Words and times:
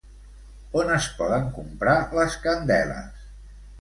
On 0.83 0.87
es 0.95 1.09
poden 1.19 1.45
comprar 1.57 1.95
les 2.21 2.39
candeles? 2.47 3.29